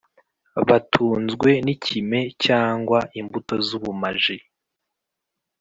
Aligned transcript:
batunzwe 0.67 1.49
n’ikime 1.65 2.19
cyangwa 2.45 2.99
imbuto 3.19 3.53
z’ubumaji. 3.65 4.37